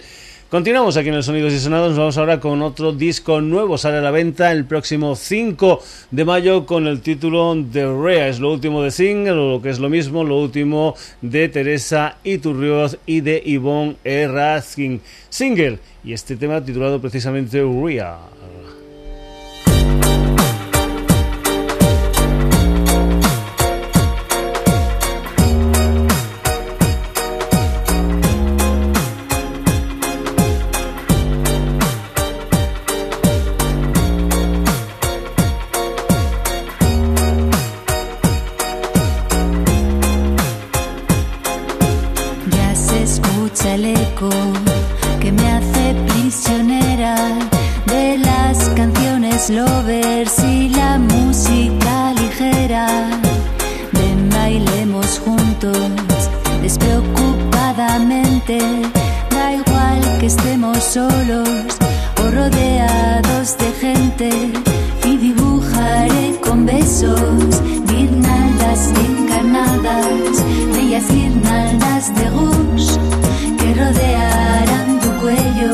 Continuamos 0.49 0.97
aquí 0.97 1.09
en 1.09 1.15
el 1.15 1.21
Sonidos 1.21 1.53
y 1.53 1.59
Sonados, 1.59 1.89
nos 1.89 1.99
vamos 1.99 2.17
ahora 2.17 2.39
con 2.39 2.63
otro 2.63 2.93
disco 2.93 3.41
nuevo, 3.41 3.77
sale 3.77 3.97
a 3.97 4.01
la 4.01 4.09
venta 4.09 4.51
el 4.51 4.65
próximo 4.65 5.15
5 5.15 5.83
de 6.09 6.25
mayo 6.25 6.65
con 6.65 6.87
el 6.87 7.01
título 7.01 7.53
de 7.53 7.85
Rea, 7.85 8.27
es 8.27 8.39
lo 8.39 8.51
último 8.51 8.81
de 8.81 8.89
Single, 8.89 9.33
o 9.33 9.51
lo 9.51 9.61
que 9.61 9.69
es 9.69 9.77
lo 9.77 9.89
mismo, 9.89 10.23
lo 10.23 10.39
último 10.39 10.95
de 11.21 11.47
Teresa 11.47 12.17
Iturrioz 12.23 12.97
y 13.05 13.21
de 13.21 13.43
Yvonne 13.45 13.97
Eraskin. 14.03 14.99
Single, 15.29 15.77
y 16.03 16.13
este 16.13 16.37
tema 16.37 16.65
titulado 16.65 16.99
precisamente 16.99 17.61
Rea. 17.61 18.17
Da 58.47 59.51
igual 59.51 59.99
que 60.21 60.27
estemos 60.27 60.81
solos 60.81 61.67
o 62.23 62.31
rodeados 62.31 63.57
de 63.57 63.71
gente. 63.73 64.29
Y 65.03 65.17
dibujaré 65.17 66.39
con 66.41 66.65
besos 66.65 67.61
guirnaldas 67.87 68.93
encarnadas, 69.05 70.45
bellas 70.73 71.05
guirnaldas 71.09 72.15
de 72.15 72.29
rouge 72.29 72.99
que 73.57 73.73
rodearán 73.73 74.99
tu 75.01 75.11
cuello. 75.19 75.73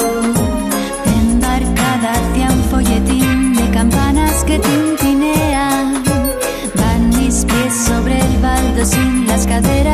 Embarcada 1.06 2.14
hacia 2.14 2.50
un 2.50 2.64
folletín 2.72 3.54
de 3.54 3.70
campanas 3.70 4.44
que 4.46 4.58
tintinean. 4.58 6.04
Van 6.76 7.10
mis 7.10 7.46
pies 7.46 7.86
sobre 7.86 8.20
el 8.20 8.38
baldosín, 8.40 9.28
las 9.28 9.46
caderas 9.46 9.93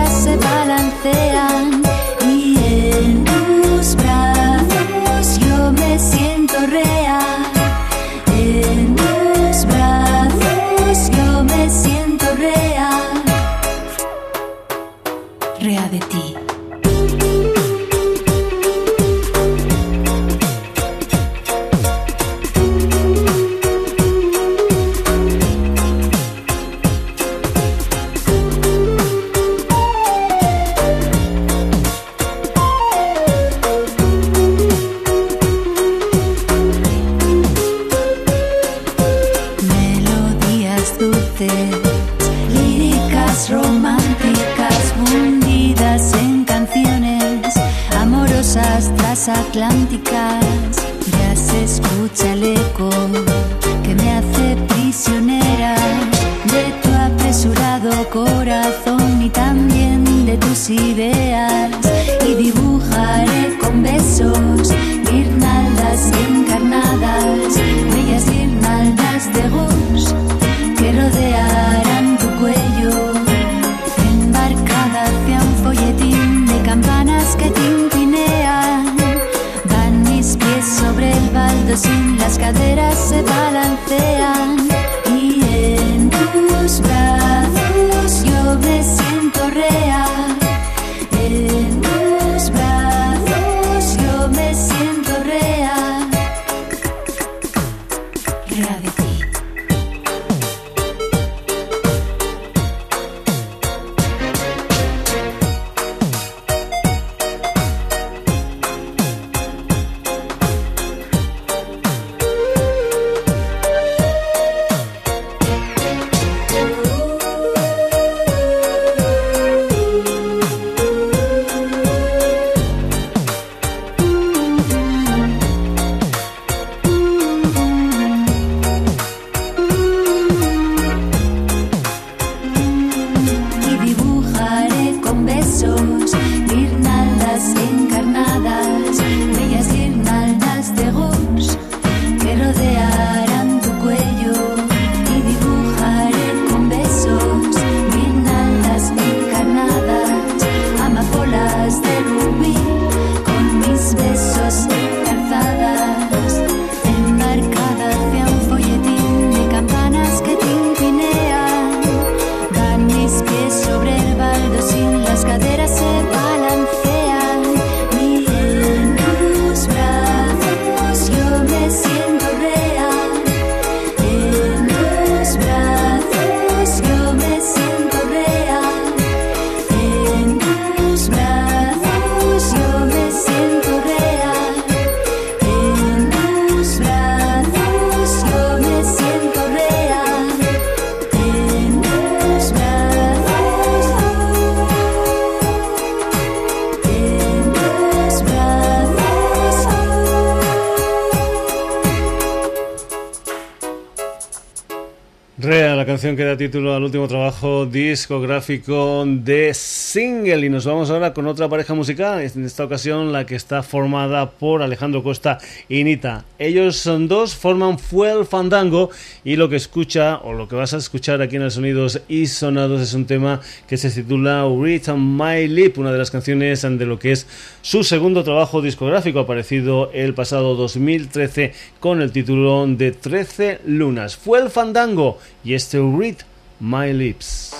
la 205.80 205.86
canción 205.86 206.18
que 206.18 206.26
da 206.26 206.36
título 206.36 206.76
al 206.76 206.84
último 206.84 207.08
trabajo 207.08 207.66
discográfico 207.66 209.06
de 209.08 209.54
Single. 209.54 210.46
Y 210.46 210.50
nos 210.50 210.66
vamos 210.66 210.90
ahora 210.90 211.14
con 211.14 211.26
otra 211.26 211.48
pareja 211.48 211.74
musical, 211.74 212.20
en 212.20 212.44
esta 212.44 212.66
ocasión 212.66 213.14
la 213.14 213.26
que 213.26 213.36
está 213.36 213.64
formada 213.64 214.30
por 214.30 214.62
Alejandro 214.62 215.04
Costa 215.04 215.38
y 215.70 215.86
Nita. 215.86 216.26
Ellos 216.38 216.76
son 216.76 217.08
dos, 217.08 217.34
forman 217.34 217.80
Fuel 217.80 218.26
Fandango 218.26 218.90
y 219.24 219.38
lo 219.38 219.48
que 219.48 219.56
escucha 219.56 220.18
o 220.18 220.34
lo 220.34 220.50
que 220.50 220.58
vas 220.58 220.74
a 220.74 220.78
escuchar 220.78 221.22
aquí 221.22 221.38
en 221.38 221.44
el 221.44 221.52
Sonidos 221.52 222.02
y 222.10 222.28
Sonados 222.28 222.82
es 222.82 222.94
un 222.94 223.06
tema 223.06 223.40
que 223.66 223.78
se 223.78 223.90
titula 223.90 224.44
Read 224.44 224.94
My 224.98 225.48
Lip, 225.48 225.78
una 225.78 225.94
de 225.94 225.98
las 225.98 226.12
canciones 226.12 226.62
de 226.62 226.86
lo 226.86 227.00
que 227.00 227.14
es 227.14 227.26
su 227.62 227.86
segundo 227.86 228.26
trabajo 228.26 228.62
discográfico 228.62 229.20
aparecido 229.20 229.92
el 229.94 230.14
pasado 230.14 230.56
2013 230.56 231.54
con 231.80 232.02
el 232.02 232.12
título 232.12 232.68
de 232.68 232.92
13 232.92 233.62
lunas. 233.66 234.18
Fue 234.18 234.40
el 234.40 234.50
Fandango 234.50 235.20
y 235.44 235.54
este 235.54 235.69
So 235.70 235.88
read 235.88 236.24
My 236.60 236.92
Lips. 236.92 237.54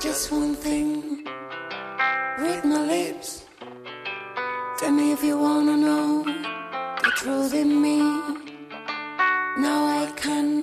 Just 0.00 0.32
one 0.32 0.54
thing, 0.54 1.26
read 2.38 2.64
my 2.64 2.80
lips. 2.80 3.44
Tell 4.78 4.92
me 4.92 5.12
if 5.12 5.22
you 5.22 5.36
wanna 5.36 5.76
know 5.76 6.24
the 6.24 7.12
truth 7.16 7.52
in 7.52 7.82
me. 7.82 7.98
Now 9.58 10.04
I 10.04 10.10
can 10.16 10.62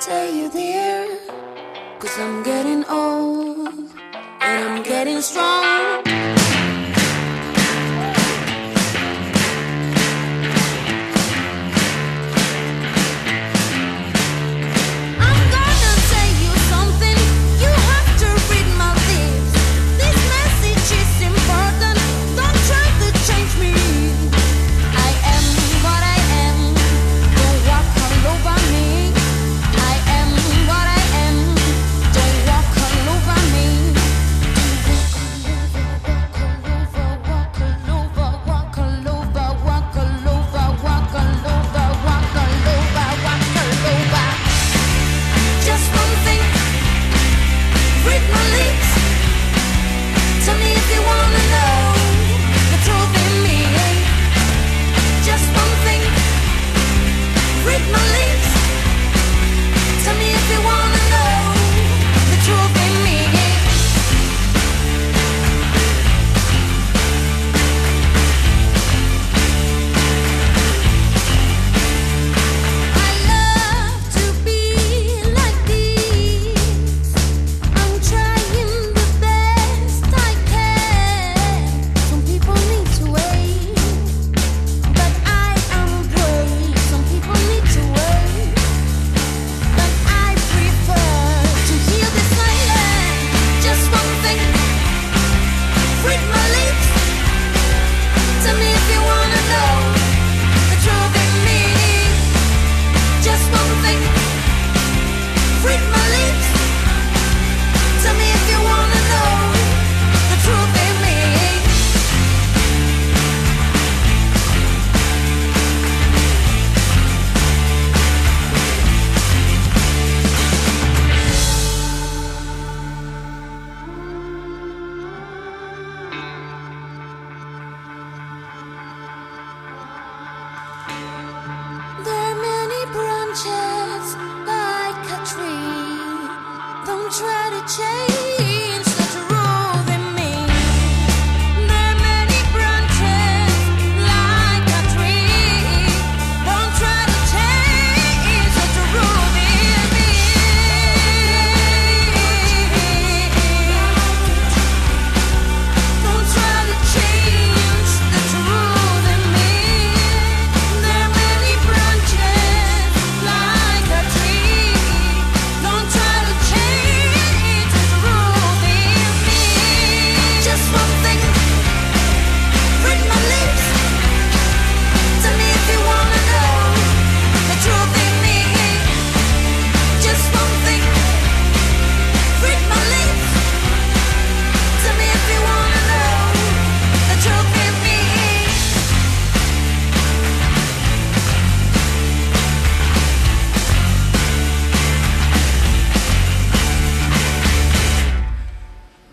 tell 0.00 0.32
you, 0.32 0.48
dear, 0.50 1.18
cause 1.98 2.18
I'm 2.18 2.42
getting 2.42 2.82
old 2.86 3.68
and 4.40 4.64
I'm 4.64 4.82
getting 4.82 5.20
strong. 5.20 6.43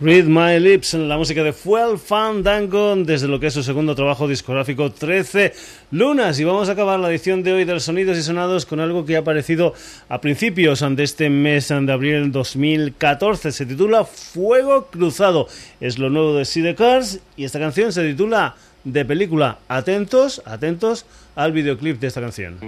Read 0.02 0.24
My 0.24 0.58
Lips, 0.58 0.94
la 0.94 1.16
música 1.16 1.44
de 1.44 1.52
Fuel 1.52 1.96
Fandango, 1.96 2.96
desde 2.96 3.28
lo 3.28 3.38
que 3.38 3.46
es 3.46 3.54
su 3.54 3.62
segundo 3.62 3.94
trabajo 3.94 4.26
discográfico 4.26 4.90
13 4.90 5.52
Lunas. 5.92 6.40
Y 6.40 6.44
vamos 6.44 6.68
a 6.68 6.72
acabar 6.72 6.98
la 6.98 7.08
edición 7.08 7.44
de 7.44 7.52
hoy 7.52 7.64
de 7.64 7.74
los 7.74 7.84
Sonidos 7.84 8.18
y 8.18 8.22
Sonados 8.24 8.66
con 8.66 8.80
algo 8.80 9.06
que 9.06 9.14
ha 9.14 9.20
aparecido 9.20 9.74
a 10.08 10.20
principios 10.20 10.80
de 10.80 11.04
este 11.04 11.30
mes 11.30 11.68
de 11.68 11.92
abril 11.92 12.32
2014. 12.32 13.52
Se 13.52 13.64
titula 13.64 14.04
Fuego 14.04 14.86
Cruzado. 14.86 15.46
Es 15.80 16.00
lo 16.00 16.10
nuevo 16.10 16.34
de 16.34 16.46
Sea 16.46 16.74
Cars 16.74 17.20
y 17.36 17.44
esta 17.44 17.60
canción 17.60 17.92
se 17.92 18.02
titula 18.02 18.56
De 18.82 19.04
película. 19.04 19.58
Atentos, 19.68 20.42
atentos 20.44 21.06
al 21.36 21.52
videoclip 21.52 22.00
de 22.00 22.08
esta 22.08 22.20
canción. 22.20 22.58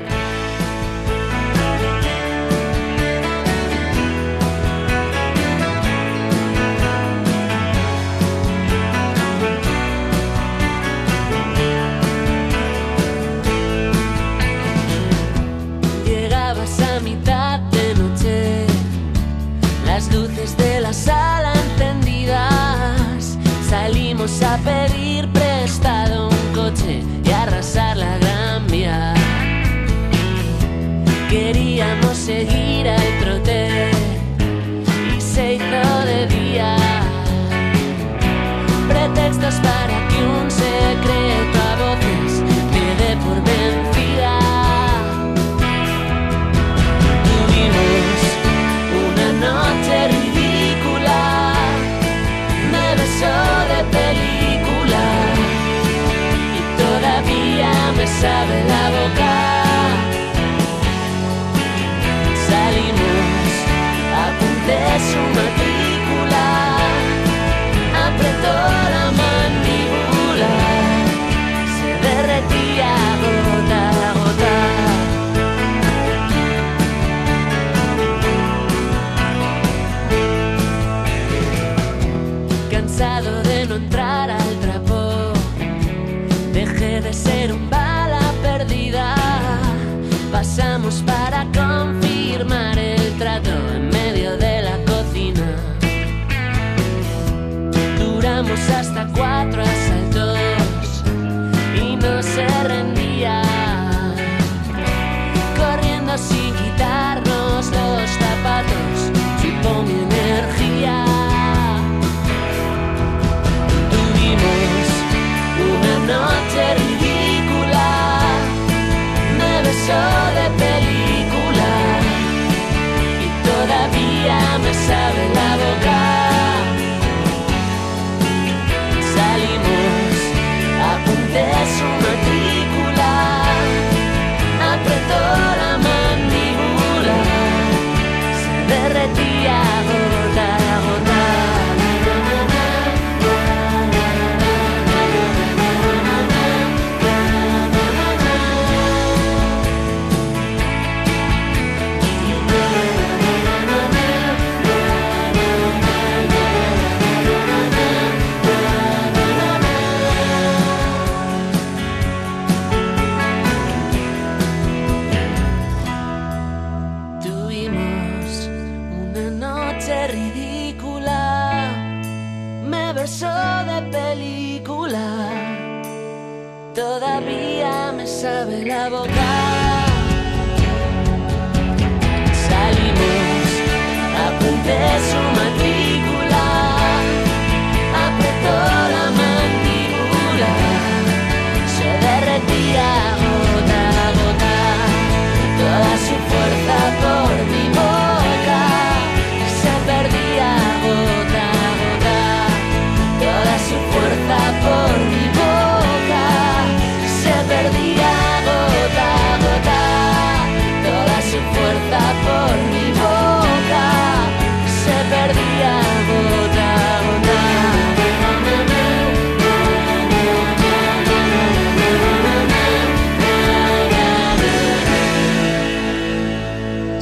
Y 32.27 33.14
seven. 58.25 58.54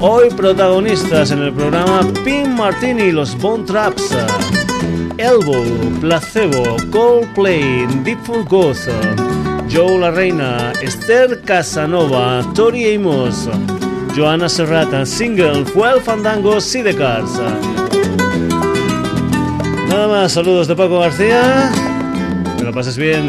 Hoy 0.00 0.30
protagonistas 0.30 1.30
en 1.30 1.42
el 1.42 1.52
programa 1.52 2.00
Pin 2.24 2.54
Martini 2.54 3.12
los 3.12 3.38
Bone 3.38 3.64
Traps. 3.64 4.16
Elbow, 5.18 5.64
Placebo, 6.00 6.78
Coldplay, 6.90 7.86
Deep 8.02 8.18
for 8.24 8.42
Ghost, 8.44 8.88
Joe 9.70 9.98
La 9.98 10.10
Reina, 10.10 10.72
Esther 10.82 11.42
Casanova, 11.42 12.42
Tori 12.54 12.96
Amos, 12.96 13.48
Joana 14.14 14.48
Serrata, 14.48 15.06
Single, 15.06 15.64
Fuel 15.64 16.00
Fandango, 16.02 16.60
Sidecars. 16.60 17.30
Nada 19.88 20.08
más, 20.08 20.32
saludos 20.32 20.68
de 20.68 20.76
Paco 20.76 21.00
García. 21.00 21.72
Que 22.58 22.64
lo 22.64 22.72
pases 22.72 22.96
bien. 22.96 23.28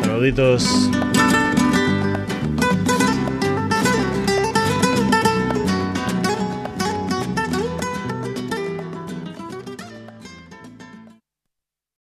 Saluditos. 0.00 0.90